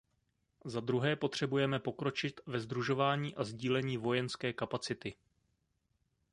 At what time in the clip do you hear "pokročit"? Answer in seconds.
1.79-2.41